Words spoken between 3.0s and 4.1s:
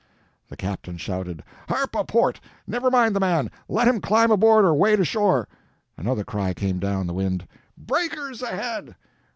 the man! Let him